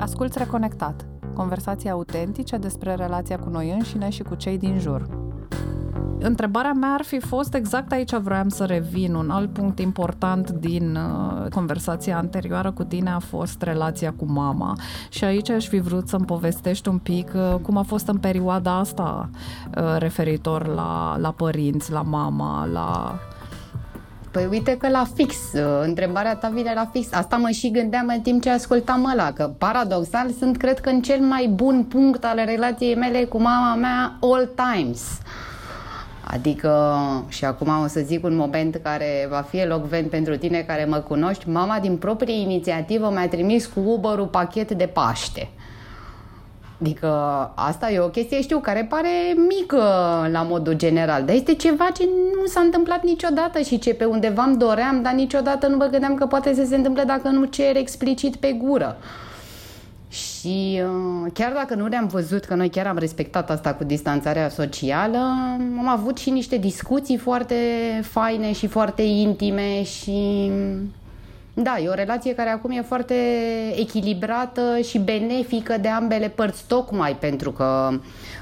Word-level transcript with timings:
Asculți 0.00 0.38
Reconectat, 0.38 1.06
conversații 1.34 1.90
autentice 1.90 2.56
despre 2.56 2.94
relația 2.94 3.38
cu 3.38 3.48
noi 3.48 3.70
înșine 3.70 4.10
și 4.10 4.22
cu 4.22 4.34
cei 4.34 4.58
din 4.58 4.78
jur. 4.78 5.06
Întrebarea 6.18 6.72
mea 6.72 6.92
ar 6.92 7.02
fi 7.02 7.18
fost 7.18 7.54
exact 7.54 7.92
aici 7.92 8.14
vreau 8.14 8.48
să 8.48 8.64
revin. 8.64 9.14
Un 9.14 9.30
alt 9.30 9.52
punct 9.52 9.78
important 9.78 10.50
din 10.50 10.96
uh, 10.96 11.48
conversația 11.50 12.16
anterioară 12.16 12.72
cu 12.72 12.84
tine 12.84 13.10
a 13.10 13.18
fost 13.18 13.62
relația 13.62 14.12
cu 14.16 14.24
mama. 14.28 14.76
Și 15.08 15.24
aici 15.24 15.50
aș 15.50 15.66
fi 15.66 15.78
vrut 15.78 16.08
să-mi 16.08 16.24
povestești 16.24 16.88
un 16.88 16.98
pic 16.98 17.32
uh, 17.34 17.54
cum 17.62 17.76
a 17.76 17.82
fost 17.82 18.08
în 18.08 18.18
perioada 18.18 18.78
asta 18.78 19.30
uh, 19.76 19.96
referitor 19.98 20.66
la, 20.66 21.16
la 21.18 21.30
părinți, 21.30 21.92
la 21.92 22.02
mama, 22.02 22.66
la 22.66 23.18
Păi 24.30 24.46
uite 24.50 24.76
că 24.76 24.88
la 24.88 25.04
fix, 25.14 25.36
uh, 25.52 25.60
întrebarea 25.82 26.36
ta 26.36 26.48
vine 26.48 26.72
la 26.74 26.88
fix. 26.92 27.12
Asta 27.12 27.36
mă 27.36 27.48
și 27.48 27.70
gândeam 27.70 28.06
în 28.14 28.20
timp 28.20 28.42
ce 28.42 28.50
ascultam 28.50 29.10
ăla, 29.12 29.32
că 29.32 29.50
paradoxal 29.58 30.30
sunt, 30.38 30.56
cred 30.56 30.80
că, 30.80 30.88
în 30.88 31.02
cel 31.02 31.20
mai 31.20 31.46
bun 31.54 31.84
punct 31.84 32.24
al 32.24 32.42
relației 32.44 32.94
mele 32.94 33.24
cu 33.24 33.40
mama 33.40 33.74
mea 33.74 34.16
all 34.20 34.50
times. 34.54 35.02
Adică, 36.24 36.98
și 37.28 37.44
acum 37.44 37.68
o 37.82 37.86
să 37.86 38.00
zic 38.00 38.24
un 38.24 38.36
moment 38.36 38.80
care 38.82 39.26
va 39.30 39.40
fi 39.40 39.56
elocvent 39.56 40.10
pentru 40.10 40.36
tine 40.36 40.58
care 40.58 40.84
mă 40.84 40.96
cunoști, 40.96 41.48
mama 41.48 41.78
din 41.80 41.96
proprie 41.96 42.40
inițiativă 42.40 43.10
mi-a 43.10 43.28
trimis 43.28 43.66
cu 43.66 43.80
Uber-ul 43.80 44.26
pachet 44.26 44.70
de 44.72 44.86
Paște. 44.86 45.48
Adică 46.80 47.08
asta 47.54 47.90
e 47.90 47.98
o 47.98 48.08
chestie, 48.08 48.42
știu, 48.42 48.58
care 48.58 48.86
pare 48.88 49.08
mică 49.48 49.82
la 50.32 50.42
modul 50.42 50.72
general, 50.72 51.24
dar 51.24 51.34
este 51.34 51.54
ceva 51.54 51.88
ce 51.94 52.08
nu 52.40 52.46
s-a 52.46 52.60
întâmplat 52.60 53.04
niciodată 53.04 53.60
și 53.60 53.78
ce 53.78 53.94
pe 53.94 54.04
undeva 54.04 54.42
îmi 54.42 54.56
doream, 54.56 55.02
dar 55.02 55.12
niciodată 55.12 55.66
nu 55.66 55.76
mă 55.76 55.84
gândeam 55.84 56.14
că 56.14 56.26
poate 56.26 56.54
să 56.54 56.64
se 56.64 56.76
întâmple 56.76 57.02
dacă 57.02 57.28
nu 57.28 57.44
cer 57.44 57.76
explicit 57.76 58.36
pe 58.36 58.52
gură. 58.52 58.96
Și 60.08 60.82
uh, 60.84 61.30
chiar 61.32 61.52
dacă 61.52 61.74
nu 61.74 61.86
le-am 61.86 62.06
văzut, 62.06 62.44
că 62.44 62.54
noi 62.54 62.68
chiar 62.68 62.86
am 62.86 62.98
respectat 62.98 63.50
asta 63.50 63.74
cu 63.74 63.84
distanțarea 63.84 64.48
socială, 64.48 65.18
am 65.78 65.88
avut 65.88 66.18
și 66.18 66.30
niște 66.30 66.56
discuții 66.56 67.16
foarte 67.16 67.54
faine 68.02 68.52
și 68.52 68.66
foarte 68.66 69.02
intime 69.02 69.82
și 69.82 70.50
da, 71.62 71.78
e 71.78 71.88
o 71.88 71.94
relație 71.94 72.34
care 72.34 72.50
acum 72.50 72.70
e 72.70 72.82
foarte 72.82 73.14
echilibrată 73.76 74.78
și 74.88 74.98
benefică 74.98 75.76
de 75.80 75.88
ambele 75.88 76.28
părți, 76.28 76.64
tocmai 76.66 77.16
pentru 77.16 77.50
că 77.50 77.90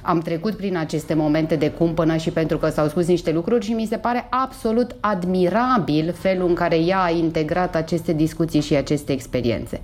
am 0.02 0.20
trecut 0.20 0.56
prin 0.56 0.76
aceste 0.76 1.14
momente 1.14 1.56
de 1.56 1.70
cumpănă 1.70 2.16
și 2.16 2.30
pentru 2.30 2.58
că 2.58 2.68
s-au 2.68 2.88
spus 2.88 3.06
niște 3.06 3.32
lucruri 3.32 3.64
și 3.64 3.72
mi 3.72 3.86
se 3.86 3.96
pare 3.96 4.26
absolut 4.30 4.96
admirabil 5.00 6.14
felul 6.18 6.48
în 6.48 6.54
care 6.54 6.76
ea 6.76 7.02
a 7.02 7.10
integrat 7.10 7.74
aceste 7.74 8.12
discuții 8.12 8.60
și 8.60 8.74
aceste 8.74 9.12
experiențe. 9.12 9.80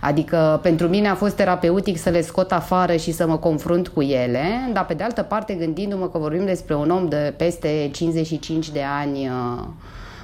Adică 0.00 0.60
pentru 0.62 0.88
mine 0.88 1.08
a 1.08 1.14
fost 1.14 1.36
terapeutic 1.36 1.98
să 1.98 2.10
le 2.10 2.20
scot 2.20 2.52
afară 2.52 2.96
și 2.96 3.12
să 3.12 3.26
mă 3.26 3.36
confrunt 3.36 3.88
cu 3.88 4.02
ele, 4.02 4.70
dar 4.72 4.86
pe 4.86 4.94
de 4.94 5.02
altă 5.02 5.22
parte 5.22 5.54
gândindu-mă 5.54 6.08
că 6.08 6.18
vorbim 6.18 6.44
despre 6.44 6.74
un 6.74 6.90
om 6.90 7.08
de 7.08 7.34
peste 7.36 7.88
55 7.92 8.70
de 8.70 8.82
ani 9.00 9.28
uh, 9.28 9.64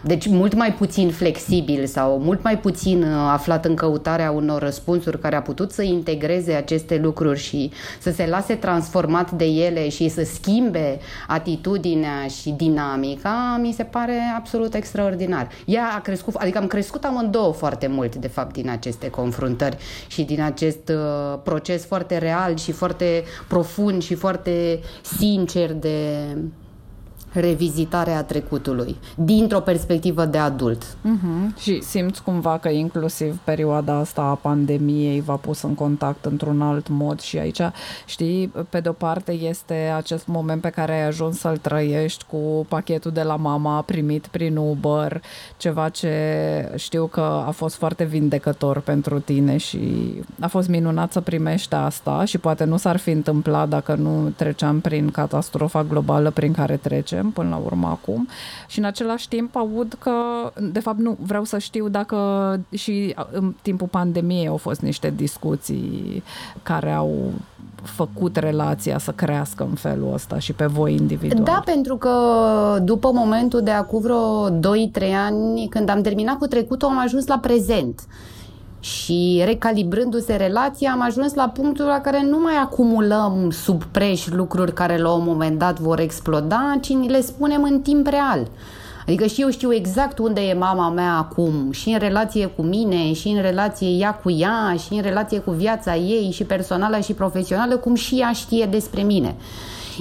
deci 0.02 0.26
mult 0.26 0.54
mai 0.54 0.72
puțin 0.72 1.10
flexibil 1.10 1.86
sau 1.86 2.18
mult 2.18 2.42
mai 2.42 2.58
puțin 2.58 3.02
uh, 3.02 3.08
aflat 3.32 3.64
în 3.64 3.74
căutarea 3.74 4.30
unor 4.30 4.62
răspunsuri 4.62 5.20
care 5.20 5.36
a 5.36 5.42
putut 5.42 5.72
să 5.72 5.82
integreze 5.82 6.52
aceste 6.52 6.98
lucruri 7.02 7.38
și 7.38 7.70
să 7.98 8.10
se 8.10 8.26
lase 8.26 8.54
transformat 8.54 9.30
de 9.30 9.44
ele 9.44 9.88
și 9.88 10.08
să 10.08 10.24
schimbe 10.24 10.98
atitudinea 11.26 12.26
și 12.40 12.50
dinamica, 12.50 13.58
mi 13.62 13.72
se 13.72 13.82
pare 13.82 14.18
absolut 14.36 14.74
extraordinar. 14.74 15.48
Ea 15.64 15.92
a 15.96 16.00
crescut, 16.00 16.34
adică 16.34 16.58
am 16.58 16.66
crescut 16.66 17.04
amândouă 17.04 17.52
foarte 17.52 17.86
mult, 17.86 18.16
de 18.16 18.28
fapt, 18.28 18.52
din 18.52 18.70
aceste 18.70 19.10
confruntări 19.10 19.76
și 20.06 20.22
din 20.22 20.42
acest 20.42 20.88
uh, 20.88 21.38
proces 21.42 21.84
foarte 21.84 22.18
real 22.18 22.56
și 22.56 22.72
foarte 22.72 23.24
profund 23.48 24.02
și 24.02 24.14
foarte 24.14 24.80
sincer 25.02 25.72
de 25.72 26.26
revizitarea 27.32 28.22
trecutului, 28.22 28.96
dintr-o 29.16 29.60
perspectivă 29.60 30.24
de 30.24 30.38
adult. 30.38 30.84
Uh-huh. 30.84 31.60
Și 31.60 31.82
simți 31.82 32.22
cumva 32.22 32.58
că 32.58 32.68
inclusiv 32.68 33.38
perioada 33.44 33.94
asta 33.94 34.22
a 34.22 34.34
pandemiei 34.34 35.20
v-a 35.20 35.34
pus 35.36 35.62
în 35.62 35.74
contact 35.74 36.24
într-un 36.24 36.62
alt 36.62 36.88
mod 36.88 37.20
și 37.20 37.38
aici, 37.38 37.60
știi, 38.06 38.52
pe 38.68 38.80
de-o 38.80 38.92
parte 38.92 39.32
este 39.32 39.92
acest 39.96 40.26
moment 40.26 40.60
pe 40.60 40.68
care 40.68 40.92
ai 40.92 41.06
ajuns 41.06 41.38
să-l 41.38 41.56
trăiești 41.56 42.24
cu 42.30 42.66
pachetul 42.68 43.10
de 43.10 43.22
la 43.22 43.36
mama 43.36 43.82
primit 43.82 44.26
prin 44.26 44.56
Uber, 44.56 45.22
ceva 45.56 45.88
ce 45.88 46.08
știu 46.76 47.06
că 47.06 47.42
a 47.46 47.50
fost 47.50 47.76
foarte 47.76 48.04
vindecător 48.04 48.80
pentru 48.80 49.20
tine 49.20 49.56
și 49.56 49.78
a 50.40 50.46
fost 50.46 50.68
minunat 50.68 51.12
să 51.12 51.20
primești 51.20 51.74
asta 51.74 52.24
și 52.24 52.38
poate 52.38 52.64
nu 52.64 52.76
s-ar 52.76 52.96
fi 52.96 53.10
întâmplat 53.10 53.68
dacă 53.68 53.94
nu 53.94 54.32
treceam 54.36 54.80
prin 54.80 55.10
catastrofa 55.10 55.82
globală 55.82 56.30
prin 56.30 56.52
care 56.52 56.76
trecem 56.76 57.19
facem 57.20 57.30
până 57.30 57.48
la 57.48 57.62
urmă 57.64 57.88
acum 57.88 58.28
și 58.66 58.78
în 58.78 58.84
același 58.84 59.28
timp 59.28 59.56
aud 59.56 59.96
că, 59.98 60.12
de 60.72 60.80
fapt 60.80 60.98
nu, 60.98 61.16
vreau 61.20 61.44
să 61.44 61.58
știu 61.58 61.88
dacă 61.88 62.16
și 62.70 63.14
în 63.30 63.54
timpul 63.62 63.86
pandemiei 63.86 64.46
au 64.46 64.56
fost 64.56 64.80
niște 64.80 65.12
discuții 65.16 66.22
care 66.62 66.92
au 66.92 67.32
făcut 67.82 68.36
relația 68.36 68.98
să 68.98 69.10
crească 69.10 69.66
în 69.68 69.74
felul 69.74 70.12
ăsta 70.12 70.38
și 70.38 70.52
pe 70.52 70.66
voi 70.66 70.94
individual. 70.94 71.44
Da, 71.44 71.62
pentru 71.64 71.96
că 71.96 72.14
după 72.82 73.10
momentul 73.14 73.60
de 73.62 73.70
acum 73.70 74.00
vreo 74.00 74.50
2-3 74.50 74.60
ani, 75.26 75.68
când 75.68 75.88
am 75.88 76.00
terminat 76.00 76.38
cu 76.38 76.46
trecutul, 76.46 76.88
am 76.88 76.98
ajuns 76.98 77.26
la 77.26 77.38
prezent 77.38 78.06
și 78.80 79.42
recalibrându-se 79.44 80.36
relația 80.36 80.92
am 80.92 81.00
ajuns 81.00 81.34
la 81.34 81.48
punctul 81.48 81.84
la 81.84 82.00
care 82.00 82.22
nu 82.22 82.38
mai 82.38 82.54
acumulăm 82.62 83.50
sub 83.50 83.84
preș 83.84 84.26
lucruri 84.26 84.72
care 84.72 84.98
la 84.98 85.12
un 85.12 85.24
moment 85.24 85.58
dat 85.58 85.78
vor 85.78 86.00
exploda, 86.00 86.78
ci 86.80 86.88
ni 86.88 87.08
le 87.08 87.20
spunem 87.20 87.62
în 87.62 87.80
timp 87.80 88.06
real. 88.06 88.48
Adică 89.06 89.26
și 89.26 89.40
eu 89.40 89.50
știu 89.50 89.72
exact 89.72 90.18
unde 90.18 90.40
e 90.40 90.54
mama 90.54 90.90
mea 90.90 91.16
acum, 91.16 91.70
și 91.70 91.88
în 91.88 91.98
relație 91.98 92.46
cu 92.46 92.62
mine, 92.62 93.12
și 93.12 93.28
în 93.28 93.40
relație 93.40 93.88
ea 93.88 94.14
cu 94.14 94.30
ea, 94.30 94.76
și 94.86 94.92
în 94.92 95.02
relație 95.02 95.38
cu 95.38 95.50
viața 95.50 95.96
ei, 95.96 96.30
și 96.32 96.44
personală 96.44 96.98
și 96.98 97.12
profesională, 97.12 97.76
cum 97.76 97.94
și 97.94 98.14
ea 98.14 98.32
știe 98.32 98.66
despre 98.70 99.02
mine. 99.02 99.34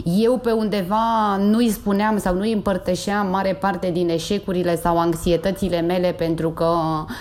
Eu 0.06 0.38
pe 0.38 0.52
undeva 0.52 1.36
nu-i 1.40 1.70
spuneam 1.70 2.18
sau 2.18 2.36
nu-i 2.36 2.54
împărtășeam 2.54 3.28
mare 3.28 3.54
parte 3.54 3.90
din 3.92 4.10
eșecurile 4.10 4.76
sau 4.76 5.00
anxietățile 5.00 5.82
mele 5.82 6.12
pentru 6.18 6.50
că 6.50 6.74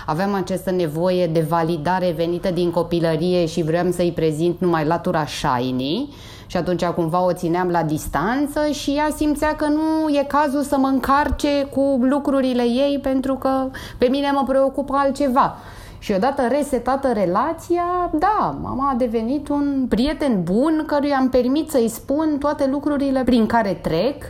aveam 0.06 0.34
această 0.34 0.70
nevoie 0.70 1.26
de 1.26 1.40
validare 1.48 2.14
venită 2.16 2.50
din 2.50 2.70
copilărie 2.70 3.46
și 3.46 3.62
vreau 3.62 3.90
să-i 3.90 4.12
prezint 4.12 4.60
numai 4.60 4.84
latura 4.84 5.26
shiny 5.26 6.08
și 6.46 6.56
atunci 6.56 6.84
cumva 6.84 7.24
o 7.24 7.32
țineam 7.32 7.68
la 7.68 7.82
distanță 7.82 8.60
și 8.70 8.90
ea 8.90 9.08
simțea 9.16 9.56
că 9.56 9.66
nu 9.66 10.08
e 10.08 10.24
cazul 10.28 10.62
să 10.62 10.76
mă 10.76 10.86
încarce 10.86 11.68
cu 11.70 11.98
lucrurile 12.02 12.62
ei 12.62 12.98
pentru 13.02 13.34
că 13.34 13.70
pe 13.98 14.06
mine 14.06 14.30
mă 14.30 14.44
preocupă 14.46 14.94
altceva. 14.96 15.56
Și 15.98 16.12
odată 16.12 16.42
resetată 16.48 17.12
relația, 17.12 18.10
da, 18.12 18.56
mama 18.62 18.90
a 18.90 18.94
devenit 18.94 19.48
un 19.48 19.86
prieten 19.88 20.42
bun 20.42 20.84
căruia 20.86 21.16
am 21.16 21.28
permit 21.28 21.70
să-i 21.70 21.88
spun 21.88 22.36
toate 22.38 22.66
lucrurile 22.66 23.22
prin 23.24 23.46
care 23.46 23.78
trec 23.82 24.24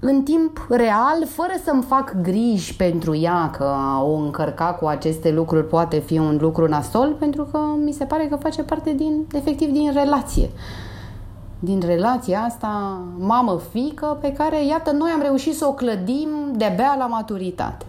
în 0.00 0.22
timp 0.22 0.66
real, 0.68 1.26
fără 1.26 1.52
să-mi 1.64 1.82
fac 1.82 2.14
griji 2.22 2.76
pentru 2.76 3.16
ea 3.16 3.50
că 3.50 3.74
o 4.02 4.12
încărca 4.12 4.64
cu 4.64 4.86
aceste 4.86 5.32
lucruri 5.32 5.66
poate 5.66 5.98
fi 5.98 6.18
un 6.18 6.38
lucru 6.40 6.68
nasol, 6.68 7.16
pentru 7.18 7.48
că 7.52 7.58
mi 7.84 7.92
se 7.92 8.04
pare 8.04 8.26
că 8.26 8.36
face 8.36 8.62
parte 8.62 8.92
din, 8.92 9.26
efectiv, 9.32 9.70
din 9.70 9.92
relație. 9.92 10.50
Din 11.58 11.82
relația 11.86 12.40
asta 12.40 13.00
mamă-fică 13.18 14.18
pe 14.20 14.32
care, 14.32 14.64
iată, 14.64 14.90
noi 14.90 15.10
am 15.10 15.22
reușit 15.22 15.56
să 15.56 15.66
o 15.66 15.72
clădim 15.72 16.28
de-abia 16.52 16.94
la 16.98 17.06
maturitate. 17.06 17.84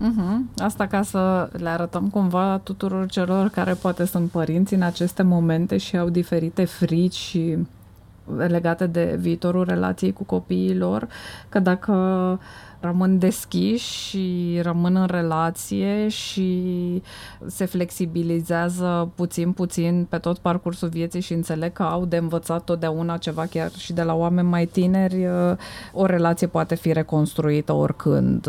Uh-huh. 0.00 0.62
Asta 0.62 0.86
ca 0.86 1.02
să 1.02 1.48
le 1.52 1.68
arătăm 1.68 2.08
cumva 2.08 2.60
tuturor 2.62 3.06
celor 3.06 3.48
care 3.48 3.72
poate 3.72 4.04
sunt 4.04 4.30
părinți 4.30 4.74
în 4.74 4.82
aceste 4.82 5.22
momente 5.22 5.76
și 5.76 5.96
au 5.96 6.08
diferite 6.08 6.64
frici 6.64 7.14
și 7.14 7.56
legate 8.36 8.86
de 8.86 9.16
viitorul 9.20 9.64
relației 9.64 10.12
cu 10.12 10.24
copiii 10.24 10.76
lor, 10.76 11.08
că 11.48 11.58
dacă 11.58 11.92
rămân 12.80 13.18
deschiși 13.18 14.08
și 14.08 14.58
rămân 14.62 14.96
în 14.96 15.06
relație 15.06 16.08
și 16.08 17.02
se 17.46 17.64
flexibilizează 17.64 19.10
puțin, 19.14 19.52
puțin 19.52 20.06
pe 20.08 20.18
tot 20.18 20.38
parcursul 20.38 20.88
vieții 20.88 21.20
și 21.20 21.32
înțeleg 21.32 21.72
că 21.72 21.82
au 21.82 22.04
de 22.04 22.16
învățat 22.16 22.64
totdeauna 22.64 23.16
ceva 23.16 23.46
chiar 23.46 23.70
și 23.70 23.92
de 23.92 24.02
la 24.02 24.14
oameni 24.14 24.48
mai 24.48 24.66
tineri, 24.66 25.26
o 25.92 26.06
relație 26.06 26.46
poate 26.46 26.74
fi 26.74 26.92
reconstruită 26.92 27.72
oricând 27.72 28.48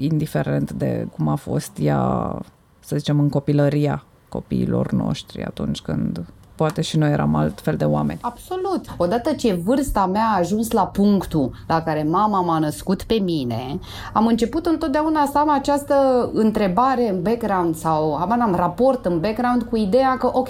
indiferent 0.00 0.72
de 0.72 1.06
cum 1.16 1.28
a 1.28 1.34
fost 1.34 1.70
ea, 1.80 2.34
să 2.80 2.96
zicem, 2.96 3.20
în 3.20 3.28
copilăria 3.28 4.04
copiilor 4.28 4.92
noștri 4.92 5.44
atunci 5.44 5.80
când 5.80 6.24
poate 6.54 6.80
și 6.80 6.96
noi 6.96 7.10
eram 7.10 7.34
altfel 7.34 7.76
de 7.76 7.84
oameni. 7.84 8.18
Absolut. 8.22 8.84
Odată 8.96 9.32
ce 9.32 9.52
vârsta 9.64 10.06
mea 10.06 10.24
a 10.34 10.38
ajuns 10.38 10.70
la 10.70 10.86
punctul 10.86 11.50
la 11.66 11.82
care 11.82 12.02
mama 12.02 12.40
m-a 12.40 12.58
născut 12.58 13.02
pe 13.02 13.14
mine, 13.14 13.78
am 14.12 14.26
început 14.26 14.66
întotdeauna 14.66 15.26
să 15.26 15.38
am 15.38 15.50
această 15.50 16.30
întrebare 16.32 17.10
în 17.10 17.22
background 17.22 17.76
sau 17.76 18.14
am 18.14 18.54
raport 18.56 19.04
în 19.04 19.20
background 19.20 19.62
cu 19.62 19.76
ideea 19.76 20.16
că, 20.16 20.30
ok, 20.32 20.48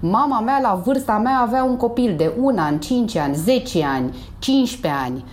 mama 0.00 0.40
mea 0.40 0.60
la 0.62 0.80
vârsta 0.84 1.18
mea 1.18 1.38
avea 1.38 1.64
un 1.64 1.76
copil 1.76 2.14
de 2.16 2.32
un 2.40 2.58
an, 2.58 2.78
5 2.78 3.16
ani, 3.16 3.34
10 3.34 3.84
ani, 3.84 4.16
15 4.38 5.02
ani 5.04 5.24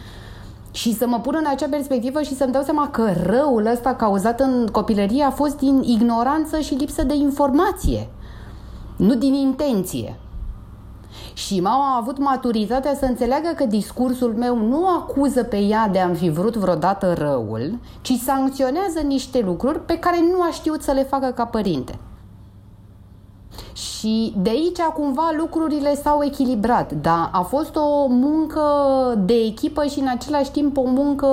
și 0.78 0.94
să 0.94 1.08
mă 1.08 1.20
pun 1.20 1.36
în 1.38 1.46
acea 1.48 1.68
perspectivă 1.70 2.22
și 2.22 2.36
să-mi 2.36 2.52
dau 2.52 2.64
seama 2.64 2.90
că 2.90 3.14
răul 3.24 3.66
ăsta 3.66 3.96
cauzat 3.96 4.40
în 4.40 4.68
copilărie 4.72 5.24
a 5.24 5.30
fost 5.32 5.58
din 5.58 5.82
ignoranță 5.86 6.60
și 6.60 6.74
lipsă 6.74 7.04
de 7.04 7.14
informație, 7.14 8.10
nu 8.98 9.16
din 9.16 9.34
intenție. 9.34 10.20
Și 11.34 11.60
mama 11.60 11.94
a 11.94 11.98
avut 11.98 12.18
maturitatea 12.18 12.96
să 12.96 13.06
înțeleagă 13.06 13.54
că 13.56 13.66
discursul 13.66 14.34
meu 14.34 14.58
nu 14.58 14.88
acuză 14.88 15.44
pe 15.44 15.58
ea 15.58 15.88
de 15.88 16.00
a 16.00 16.14
fi 16.14 16.30
vrut 16.30 16.56
vreodată 16.56 17.14
răul, 17.18 17.80
ci 18.02 18.12
sancționează 18.12 19.00
niște 19.00 19.42
lucruri 19.46 19.86
pe 19.86 20.00
care 20.00 20.18
nu 20.20 20.42
a 20.42 20.50
știut 20.52 20.82
să 20.82 20.92
le 20.92 21.04
facă 21.04 21.32
ca 21.32 21.46
părinte. 21.46 22.00
Și 23.74 24.34
de 24.38 24.50
aici 24.50 24.80
cumva 24.94 25.30
lucrurile 25.38 25.96
s-au 25.96 26.24
echilibrat, 26.24 26.92
dar 27.02 27.30
a 27.32 27.42
fost 27.42 27.76
o 27.76 28.08
muncă 28.08 28.62
de 29.26 29.34
echipă 29.34 29.86
și 29.86 30.00
în 30.00 30.08
același 30.08 30.52
timp 30.52 30.78
o 30.78 30.84
muncă 30.86 31.28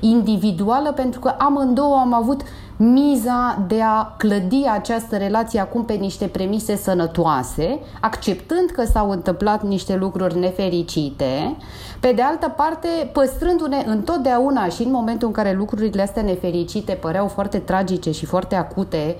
individuală 0.00 0.92
pentru 0.92 1.20
că 1.20 1.34
amândouă 1.38 1.96
am 1.96 2.14
avut 2.14 2.40
miza 2.76 3.64
de 3.66 3.82
a 3.82 4.14
clădi 4.16 4.64
această 4.72 5.16
relație 5.16 5.60
acum 5.60 5.84
pe 5.84 5.92
niște 5.92 6.26
premise 6.26 6.76
sănătoase, 6.76 7.78
acceptând 8.00 8.70
că 8.70 8.84
s-au 8.84 9.10
întâmplat 9.10 9.62
niște 9.62 9.96
lucruri 9.96 10.38
nefericite, 10.38 11.56
pe 12.00 12.12
de 12.12 12.22
altă 12.22 12.48
parte 12.48 12.88
păstrându-ne 13.12 13.84
întotdeauna 13.86 14.68
și 14.68 14.82
în 14.82 14.90
momentul 14.90 15.26
în 15.26 15.34
care 15.34 15.52
lucrurile 15.52 16.02
astea 16.02 16.22
nefericite 16.22 16.92
păreau 16.92 17.26
foarte 17.26 17.58
tragice 17.58 18.10
și 18.10 18.26
foarte 18.26 18.54
acute, 18.54 19.16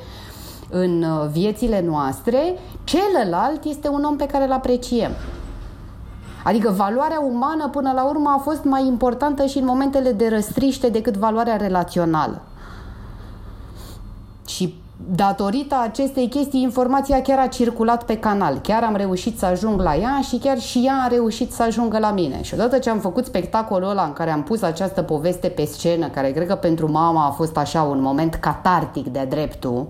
în 0.71 1.03
uh, 1.03 1.29
viețile 1.31 1.83
noastre, 1.87 2.59
celălalt 2.85 3.65
este 3.65 3.89
un 3.89 4.05
om 4.05 4.17
pe 4.17 4.27
care 4.27 4.45
îl 4.45 4.53
apreciem. 4.53 5.11
Adică 6.45 6.71
valoarea 6.77 7.21
umană 7.21 7.69
până 7.69 7.93
la 7.95 8.05
urmă 8.05 8.35
a 8.37 8.39
fost 8.39 8.65
mai 8.65 8.87
importantă 8.87 9.47
și 9.47 9.59
în 9.59 9.65
momentele 9.65 10.13
de 10.13 10.29
răstriște 10.29 10.89
decât 10.89 11.17
valoarea 11.17 11.57
relațională. 11.57 12.43
Și 14.47 14.81
datorită 15.15 15.77
acestei 15.83 16.29
chestii, 16.29 16.63
informația 16.63 17.23
chiar 17.23 17.39
a 17.39 17.47
circulat 17.47 18.05
pe 18.05 18.17
canal. 18.17 18.59
Chiar 18.63 18.83
am 18.83 18.97
reușit 18.97 19.39
să 19.39 19.47
ajung 19.47 19.81
la 19.81 19.97
ea 19.97 20.21
și 20.29 20.39
chiar 20.39 20.59
și 20.59 20.83
ea 20.87 21.03
a 21.05 21.09
reușit 21.09 21.53
să 21.53 21.63
ajungă 21.63 21.99
la 21.99 22.11
mine. 22.11 22.43
Și 22.43 22.55
odată 22.55 22.79
ce 22.79 22.91
am 22.91 22.99
făcut 22.99 23.25
spectacolul 23.25 23.89
ăla 23.89 24.05
în 24.05 24.13
care 24.13 24.31
am 24.31 24.43
pus 24.43 24.63
această 24.63 25.03
poveste 25.03 25.49
pe 25.49 25.65
scenă, 25.65 26.09
care 26.09 26.31
cred 26.31 26.47
că 26.47 26.55
pentru 26.55 26.91
mama 26.91 27.27
a 27.27 27.31
fost 27.31 27.57
așa 27.57 27.83
un 27.83 28.01
moment 28.01 28.35
catartic 28.35 29.07
de 29.07 29.27
dreptul, 29.29 29.87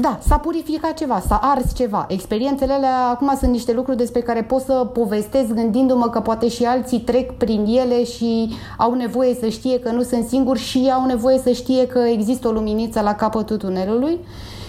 da, 0.00 0.18
s-a 0.26 0.36
purificat 0.36 0.94
ceva, 0.94 1.22
s-a 1.26 1.40
ars 1.42 1.74
ceva. 1.74 2.06
Experiențele 2.08 2.72
alea 2.72 3.08
acum 3.12 3.36
sunt 3.38 3.50
niște 3.50 3.72
lucruri 3.72 3.96
despre 3.96 4.20
care 4.20 4.42
pot 4.42 4.60
să 4.60 4.72
povestesc 4.72 5.52
gândindu-mă 5.52 6.08
că 6.08 6.20
poate 6.20 6.48
și 6.48 6.64
alții 6.64 7.00
trec 7.00 7.32
prin 7.32 7.64
ele 7.64 8.04
și 8.04 8.50
au 8.76 8.94
nevoie 8.94 9.34
să 9.34 9.48
știe 9.48 9.78
că 9.78 9.90
nu 9.90 10.02
sunt 10.02 10.24
singuri 10.24 10.58
și 10.58 10.90
au 10.94 11.06
nevoie 11.06 11.38
să 11.38 11.50
știe 11.50 11.86
că 11.86 11.98
există 11.98 12.48
o 12.48 12.50
luminiță 12.50 13.00
la 13.00 13.14
capătul 13.14 13.56
tunelului 13.56 14.18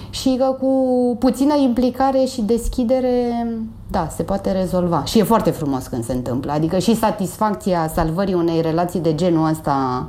și 0.10 0.36
că 0.40 0.56
cu 0.60 0.72
puțină 1.20 1.56
implicare 1.56 2.24
și 2.24 2.42
deschidere, 2.42 3.48
da, 3.92 4.08
se 4.16 4.24
poate 4.24 4.52
rezolva. 4.52 5.04
Și 5.04 5.20
e 5.20 5.24
foarte 5.24 5.50
frumos 5.50 5.88
când 5.88 6.06
se 6.06 6.14
întâmplă. 6.14 6.52
Adică 6.52 6.78
și 6.78 6.96
satisfacția 6.96 7.88
salvării 7.94 8.34
unei 8.34 8.62
relații 8.62 9.00
de 9.00 9.16
genul 9.16 9.50
ăsta 9.50 10.08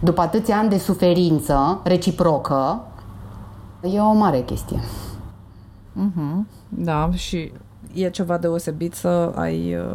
după 0.00 0.20
atâția 0.20 0.56
ani 0.56 0.68
de 0.68 0.78
suferință 0.78 1.80
reciprocă, 1.82 2.80
E 3.82 4.00
o 4.00 4.12
mare 4.12 4.40
chestie. 4.40 4.80
Uh-huh. 5.92 6.46
Da, 6.68 7.10
și 7.12 7.52
e 7.94 8.10
ceva 8.10 8.38
deosebit 8.38 8.94
să 8.94 9.32
ai 9.34 9.74
uh, 9.74 9.94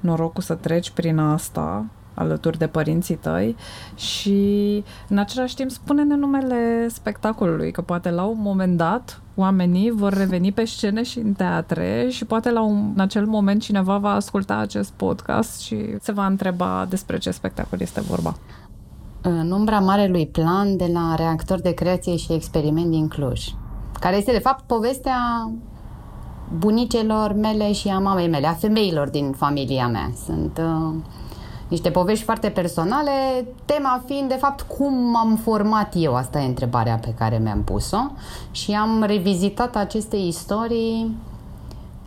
norocul 0.00 0.42
să 0.42 0.54
treci 0.54 0.90
prin 0.90 1.18
asta 1.18 1.84
alături 2.14 2.58
de 2.58 2.66
părinții 2.66 3.14
tăi 3.14 3.56
și 3.94 4.84
în 5.08 5.18
același 5.18 5.54
timp 5.54 5.70
spune-ne 5.70 6.14
numele 6.14 6.88
spectacolului, 6.88 7.70
că 7.70 7.82
poate 7.82 8.10
la 8.10 8.24
un 8.24 8.40
moment 8.40 8.76
dat 8.76 9.20
oamenii 9.34 9.90
vor 9.90 10.12
reveni 10.12 10.52
pe 10.52 10.64
scene 10.64 11.02
și 11.02 11.18
în 11.18 11.32
teatre 11.32 12.08
și 12.08 12.24
poate 12.24 12.50
la 12.50 12.62
un, 12.62 12.90
în 12.94 13.00
acel 13.00 13.26
moment 13.26 13.62
cineva 13.62 13.98
va 13.98 14.14
asculta 14.14 14.56
acest 14.56 14.90
podcast 14.90 15.60
și 15.60 15.96
se 16.00 16.12
va 16.12 16.26
întreba 16.26 16.86
despre 16.88 17.18
ce 17.18 17.30
spectacol 17.30 17.80
este 17.80 18.00
vorba 18.00 18.36
în 19.22 19.50
umbra 19.50 19.78
marelui 19.78 20.26
plan 20.26 20.76
de 20.76 20.90
la 20.92 21.14
reactor 21.14 21.60
de 21.60 21.72
creație 21.72 22.16
și 22.16 22.32
experiment 22.32 22.90
din 22.90 23.08
Cluj, 23.08 23.44
care 24.00 24.16
este 24.16 24.32
de 24.32 24.38
fapt 24.38 24.64
povestea 24.66 25.50
bunicelor 26.58 27.32
mele 27.32 27.72
și 27.72 27.88
a 27.88 27.98
mamei 27.98 28.28
mele, 28.28 28.46
a 28.46 28.52
femeilor 28.52 29.08
din 29.08 29.32
familia 29.32 29.88
mea. 29.88 30.10
Sunt 30.24 30.60
uh, 30.62 30.94
niște 31.68 31.90
povești 31.90 32.24
foarte 32.24 32.48
personale, 32.48 33.10
tema 33.64 34.02
fiind 34.06 34.28
de 34.28 34.34
fapt 34.34 34.60
cum 34.60 35.16
am 35.16 35.36
format 35.36 35.92
eu, 35.96 36.14
asta 36.14 36.40
e 36.40 36.46
întrebarea 36.46 36.96
pe 36.96 37.14
care 37.18 37.38
mi-am 37.38 37.62
pus-o 37.62 38.10
și 38.50 38.72
am 38.72 39.02
revizitat 39.02 39.76
aceste 39.76 40.16
istorii 40.16 41.16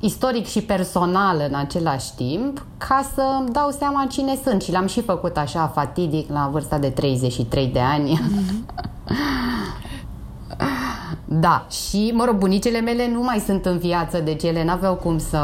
istoric 0.04 0.46
și 0.46 0.62
personal 0.62 1.46
în 1.50 1.56
același 1.56 2.16
timp, 2.16 2.66
ca 2.78 3.10
să 3.14 3.22
îmi 3.40 3.50
dau 3.50 3.72
seama 3.72 4.08
cine 4.12 4.40
sunt. 4.44 4.62
Și 4.62 4.72
l-am 4.72 4.88
și 4.88 5.02
făcut 5.02 5.38
așa 5.38 5.68
fatidic 5.68 6.32
la 6.32 6.50
vârsta 6.52 6.78
de 6.78 6.90
33 6.90 7.68
de 7.68 7.80
ani. 7.80 8.20
Mm-hmm. 8.20 8.74
Da, 11.40 11.66
și, 11.70 12.12
mă 12.16 12.26
rog, 12.26 12.36
bunicele 12.36 12.80
mele 12.80 13.08
nu 13.08 13.22
mai 13.22 13.40
sunt 13.40 13.66
în 13.66 13.78
viață, 13.78 14.20
deci 14.20 14.44
ele 14.44 14.64
n-aveau 14.64 14.96
cum 14.96 15.18
să 15.18 15.40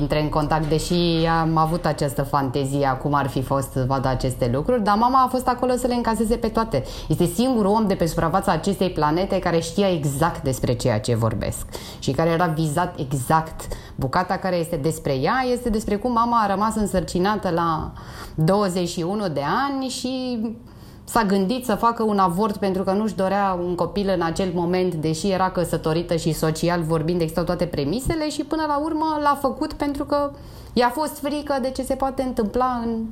intre 0.00 0.22
în 0.22 0.28
contact, 0.28 0.68
deși 0.68 1.26
am 1.40 1.56
avut 1.56 1.86
această 1.86 2.22
fantezie 2.22 2.98
cum 3.02 3.14
ar 3.14 3.28
fi 3.28 3.42
fost 3.42 3.70
să 3.70 3.84
vadă 3.86 4.08
aceste 4.08 4.50
lucruri, 4.52 4.82
dar 4.82 4.96
mama 4.96 5.22
a 5.22 5.28
fost 5.28 5.48
acolo 5.48 5.72
să 5.72 5.86
le 5.86 5.94
încaseze 5.94 6.36
pe 6.36 6.48
toate. 6.48 6.84
Este 7.08 7.24
singurul 7.24 7.70
om 7.70 7.86
de 7.86 7.94
pe 7.94 8.06
suprafața 8.06 8.52
acestei 8.52 8.90
planete 8.90 9.38
care 9.38 9.60
știa 9.60 9.90
exact 9.90 10.42
despre 10.42 10.72
ceea 10.72 11.00
ce 11.00 11.14
vorbesc 11.14 11.66
și 11.98 12.10
care 12.10 12.30
era 12.30 12.46
vizat 12.46 12.98
exact. 12.98 13.60
Bucata 13.94 14.36
care 14.36 14.56
este 14.56 14.76
despre 14.76 15.12
ea 15.12 15.44
este 15.52 15.68
despre 15.68 15.96
cum 15.96 16.12
mama 16.12 16.40
a 16.42 16.50
rămas 16.50 16.74
însărcinată 16.74 17.50
la 17.50 17.92
21 18.34 19.28
de 19.28 19.42
ani 19.68 19.88
și 19.88 20.40
s-a 21.04 21.24
gândit 21.24 21.64
să 21.64 21.74
facă 21.74 22.02
un 22.02 22.18
avort 22.18 22.56
pentru 22.56 22.82
că 22.82 22.92
nu-și 22.92 23.14
dorea 23.14 23.58
un 23.64 23.74
copil 23.74 24.12
în 24.14 24.22
acel 24.22 24.50
moment, 24.54 24.94
deși 24.94 25.30
era 25.30 25.50
căsătorită 25.50 26.16
și 26.16 26.32
social 26.32 26.82
vorbind, 26.82 27.20
existau 27.20 27.44
toate 27.44 27.66
premisele 27.66 28.28
și 28.28 28.44
până 28.44 28.64
la 28.66 28.78
urmă 28.78 29.18
l-a 29.22 29.38
făcut 29.40 29.72
pentru 29.72 30.04
că 30.04 30.30
i-a 30.72 30.88
fost 30.88 31.18
frică 31.18 31.58
de 31.62 31.70
ce 31.70 31.82
se 31.82 31.94
poate 31.94 32.22
întâmpla 32.22 32.82
în 32.84 33.04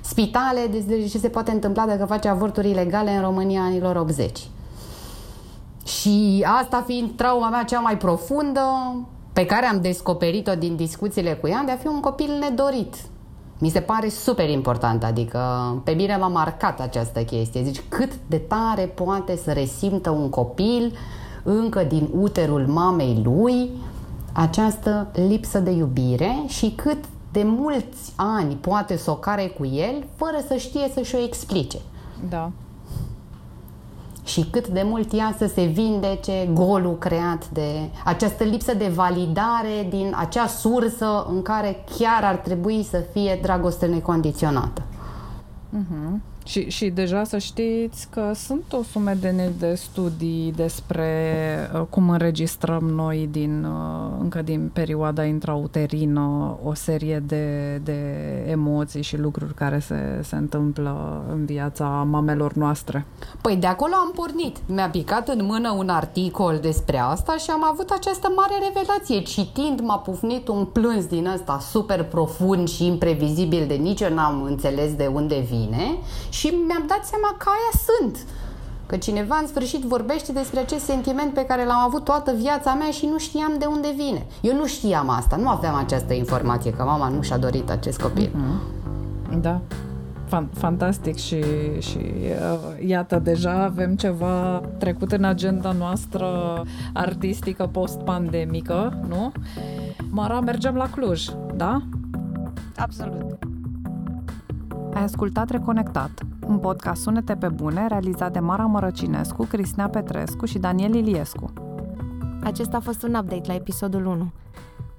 spitale, 0.00 0.66
de 0.86 1.06
ce 1.10 1.18
se 1.18 1.28
poate 1.28 1.50
întâmpla 1.50 1.86
dacă 1.86 2.04
face 2.04 2.28
avorturi 2.28 2.70
ilegale 2.70 3.10
în 3.10 3.22
România 3.22 3.60
anilor 3.60 3.96
80. 3.96 4.40
Și 5.84 6.44
asta 6.60 6.84
fiind 6.86 7.10
trauma 7.16 7.48
mea 7.48 7.64
cea 7.64 7.80
mai 7.80 7.96
profundă, 7.96 8.60
pe 9.32 9.46
care 9.46 9.66
am 9.66 9.80
descoperit-o 9.80 10.54
din 10.54 10.76
discuțiile 10.76 11.34
cu 11.34 11.48
ea, 11.48 11.62
de 11.66 11.70
a 11.70 11.76
fi 11.76 11.86
un 11.86 12.00
copil 12.00 12.38
nedorit, 12.40 12.94
mi 13.62 13.68
se 13.68 13.80
pare 13.80 14.08
super 14.08 14.48
important, 14.48 15.04
adică 15.04 15.40
pe 15.84 15.90
mine 15.90 16.16
m-a 16.16 16.28
marcat 16.28 16.80
această 16.80 17.20
chestie. 17.20 17.62
Deci 17.62 17.82
cât 17.88 18.12
de 18.26 18.36
tare 18.36 18.82
poate 18.82 19.36
să 19.36 19.52
resimtă 19.52 20.10
un 20.10 20.28
copil 20.28 20.94
încă 21.42 21.82
din 21.82 22.08
uterul 22.20 22.66
mamei 22.66 23.20
lui 23.24 23.70
această 24.32 25.10
lipsă 25.28 25.58
de 25.58 25.70
iubire 25.70 26.44
și 26.46 26.70
cât 26.70 27.04
de 27.32 27.42
mulți 27.44 28.12
ani 28.16 28.54
poate 28.54 28.96
să 28.96 29.10
o 29.10 29.14
care 29.14 29.46
cu 29.46 29.66
el 29.66 30.04
fără 30.14 30.36
să 30.46 30.56
știe 30.56 30.90
să-și 30.94 31.14
o 31.14 31.22
explice. 31.22 31.78
Da 32.28 32.50
și 34.32 34.46
cât 34.50 34.68
de 34.68 34.82
mult 34.84 35.12
ea 35.12 35.34
să 35.38 35.46
se 35.46 35.64
vindece 35.64 36.48
golul 36.52 36.98
creat 36.98 37.48
de 37.48 37.88
această 38.04 38.44
lipsă 38.44 38.74
de 38.74 38.88
validare 38.94 39.86
din 39.88 40.14
acea 40.16 40.46
sursă 40.46 41.26
în 41.28 41.42
care 41.42 41.84
chiar 41.98 42.24
ar 42.24 42.36
trebui 42.36 42.86
să 42.90 43.04
fie 43.12 43.38
dragoste 43.42 43.86
necondiționată. 43.86 44.82
Uh-huh. 44.82 46.31
Și, 46.44 46.70
și 46.70 46.88
deja 46.88 47.24
să 47.24 47.38
știți 47.38 48.08
că 48.10 48.30
sunt 48.34 48.72
o 48.72 48.82
sumedenie 48.82 49.52
de 49.58 49.74
studii 49.74 50.52
despre 50.56 51.08
uh, 51.74 51.82
cum 51.90 52.10
înregistrăm 52.10 52.84
noi 52.84 53.28
din, 53.30 53.64
uh, 53.64 54.16
încă 54.20 54.42
din 54.42 54.70
perioada 54.72 55.24
intrauterină 55.24 56.58
o 56.64 56.74
serie 56.74 57.22
de, 57.26 57.76
de 57.84 58.00
emoții 58.48 59.02
și 59.02 59.16
lucruri 59.18 59.54
care 59.54 59.78
se, 59.78 60.20
se 60.22 60.36
întâmplă 60.36 61.24
în 61.30 61.44
viața 61.44 61.86
mamelor 62.10 62.52
noastre. 62.52 63.06
Păi 63.40 63.56
de 63.56 63.66
acolo 63.66 63.92
am 63.94 64.12
pornit. 64.14 64.56
Mi-a 64.66 64.88
picat 64.88 65.28
în 65.28 65.44
mână 65.44 65.70
un 65.70 65.88
articol 65.88 66.58
despre 66.62 66.98
asta 66.98 67.36
și 67.36 67.50
am 67.50 67.64
avut 67.72 67.90
această 67.90 68.32
mare 68.36 68.54
revelație. 68.66 69.20
Citind 69.20 69.80
m-a 69.80 69.98
pufnit 69.98 70.48
un 70.48 70.64
plâns 70.64 71.04
din 71.04 71.26
ăsta 71.26 71.58
super 71.70 72.02
profund 72.04 72.68
și 72.68 72.86
imprevizibil 72.86 73.66
de 73.66 73.74
nici 73.74 74.00
eu 74.00 74.14
n-am 74.14 74.42
înțeles 74.42 74.94
de 74.94 75.06
unde 75.06 75.46
vine 75.50 75.96
și 76.32 76.46
mi-am 76.46 76.84
dat 76.86 77.04
seama 77.04 77.34
că 77.38 77.46
aia 77.48 77.72
sunt. 77.86 78.26
Că 78.86 78.96
cineva 78.96 79.38
în 79.40 79.46
sfârșit 79.46 79.82
vorbește 79.82 80.32
despre 80.32 80.60
acest 80.60 80.84
sentiment 80.84 81.34
pe 81.34 81.44
care 81.44 81.64
l-am 81.64 81.80
avut 81.86 82.04
toată 82.04 82.32
viața 82.32 82.74
mea 82.74 82.90
și 82.90 83.06
nu 83.06 83.18
știam 83.18 83.52
de 83.58 83.64
unde 83.64 83.88
vine. 83.96 84.26
Eu 84.40 84.54
nu 84.54 84.66
știam 84.66 85.08
asta, 85.08 85.36
nu 85.36 85.48
aveam 85.48 85.74
această 85.74 86.12
informație, 86.12 86.72
că 86.72 86.82
mama 86.82 87.08
nu 87.08 87.22
și-a 87.22 87.38
dorit 87.38 87.70
acest 87.70 88.00
copil. 88.00 88.28
Mm-hmm. 88.28 89.40
Da, 89.40 89.60
fantastic 90.52 91.16
și, 91.16 91.44
și 91.78 91.98
uh, 91.98 92.86
iată, 92.88 93.18
deja 93.18 93.62
avem 93.62 93.96
ceva 93.96 94.60
trecut 94.78 95.12
în 95.12 95.24
agenda 95.24 95.72
noastră 95.72 96.26
artistică 96.92 97.68
post-pandemică, 97.72 99.02
nu? 99.08 99.32
Mara, 100.10 100.40
mergem 100.40 100.74
la 100.74 100.90
Cluj, 100.90 101.28
da? 101.54 101.82
Absolut. 102.76 103.51
Ai 104.94 105.02
ascultat 105.02 105.50
Reconectat, 105.50 106.10
un 106.46 106.58
podcast 106.58 107.02
Sunete 107.02 107.36
pe 107.36 107.48
bune 107.48 107.86
realizat 107.86 108.32
de 108.32 108.38
Mara 108.38 108.66
Mărăcinescu, 108.66 109.44
Cristina 109.44 109.88
Petrescu 109.88 110.44
și 110.44 110.58
Daniel 110.58 110.94
Iliescu. 110.94 111.52
Acesta 112.42 112.76
a 112.76 112.80
fost 112.80 113.02
un 113.02 113.14
update 113.14 113.46
la 113.46 113.54
episodul 113.54 114.06
1. 114.06 114.30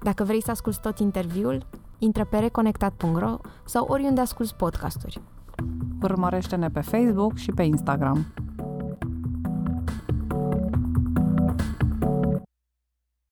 Dacă 0.02 0.24
vrei 0.24 0.42
să 0.42 0.50
asculti 0.50 0.80
tot 0.80 0.98
interviul, 0.98 1.66
intră 1.98 2.24
pe 2.24 2.38
reconectat.ro 2.38 3.36
sau 3.64 3.86
oriunde 3.88 4.20
asculti 4.20 4.54
podcasturi. 4.54 5.20
Urmărește-ne 6.02 6.70
pe 6.70 6.80
Facebook 6.80 7.36
și 7.36 7.52
pe 7.52 7.62
Instagram. 7.62 8.26